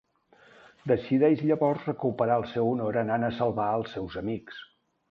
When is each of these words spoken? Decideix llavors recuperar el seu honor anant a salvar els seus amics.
Decideix 0.91 1.43
llavors 1.51 1.85
recuperar 1.91 2.41
el 2.43 2.49
seu 2.55 2.71
honor 2.73 2.99
anant 3.07 3.31
a 3.31 3.35
salvar 3.45 3.73
els 3.81 3.97
seus 3.99 4.23
amics. 4.25 4.69